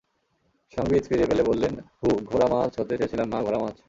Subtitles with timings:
[0.73, 3.75] সংবিৎ ফিরে পেলে বললেন,-হু, ঘোড়া মাছ হতে চেয়েছিলাম মা, ঘোড়া মাছ।